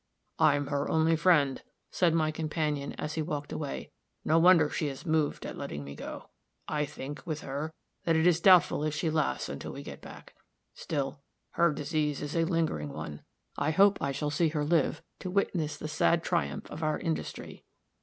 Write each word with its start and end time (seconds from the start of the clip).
"I'm 0.39 0.65
her 0.65 0.89
only 0.89 1.15
friend," 1.15 1.61
said 1.91 2.15
my 2.15 2.31
companion, 2.31 2.93
as 2.93 3.13
he 3.13 3.21
walked 3.21 3.51
away. 3.51 3.91
"No 4.25 4.39
wonder 4.39 4.67
she 4.67 4.87
is 4.87 5.05
moved 5.05 5.45
at 5.45 5.55
letting 5.59 5.83
me 5.83 5.93
go. 5.93 6.31
I 6.67 6.85
think, 6.85 7.21
with 7.23 7.41
her, 7.41 7.71
that 8.05 8.15
it 8.15 8.25
is 8.25 8.39
doubtful 8.41 8.83
if 8.83 8.95
she 8.95 9.11
lasts 9.11 9.47
until 9.47 9.73
we 9.73 9.83
get 9.83 10.01
back. 10.01 10.33
Still, 10.73 11.21
her 11.51 11.71
disease 11.71 12.19
is 12.23 12.35
a 12.35 12.45
lingering 12.45 12.89
one 12.89 13.21
I 13.59 13.69
hope 13.69 14.01
I 14.01 14.11
shall 14.11 14.31
see 14.31 14.47
her 14.49 14.65
live 14.65 15.03
to 15.19 15.29
witness 15.29 15.77
the 15.77 15.87
sad 15.87 16.23
triumph 16.23 16.71
of 16.71 16.81
our 16.81 16.97
industry." 16.97 17.63